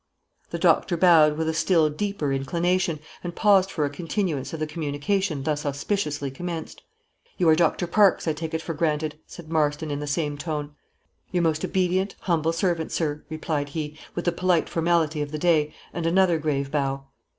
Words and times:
The 0.49 0.57
doctor 0.57 0.97
bowed 0.97 1.37
with 1.37 1.47
a 1.47 1.53
still 1.53 1.87
deeper 1.87 2.33
inclination, 2.33 3.01
and 3.23 3.35
paused 3.35 3.69
for 3.69 3.85
a 3.85 3.89
continuance 3.91 4.51
of 4.51 4.59
the 4.59 4.65
communication 4.65 5.43
thus 5.43 5.63
auspiciously 5.63 6.31
commenced. 6.31 6.81
"You 7.37 7.47
are 7.49 7.55
Dr. 7.55 7.85
Parkes, 7.85 8.27
I 8.27 8.33
take 8.33 8.55
it 8.55 8.63
for 8.63 8.73
granted," 8.73 9.19
said 9.27 9.51
Marston, 9.51 9.91
in 9.91 9.99
the 9.99 10.07
same 10.07 10.39
tone. 10.39 10.71
"Your 11.31 11.43
most 11.43 11.63
obedient, 11.63 12.15
humble 12.21 12.51
servant, 12.51 12.91
sir," 12.91 13.23
replied 13.29 13.69
he, 13.69 13.95
with 14.15 14.25
the 14.25 14.31
polite 14.31 14.67
formality 14.69 15.21
of 15.21 15.29
the 15.31 15.37
day, 15.37 15.71
and 15.93 16.07
another 16.07 16.39
grave 16.39 16.71
bow. 16.71 17.03